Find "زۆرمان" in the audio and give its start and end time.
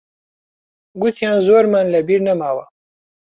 1.47-1.85